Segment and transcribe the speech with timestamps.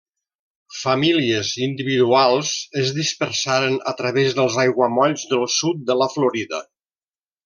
[0.75, 2.53] Famílies individuals
[2.83, 6.63] es dispersaren a través dels aiguamolls del sud de la Florida.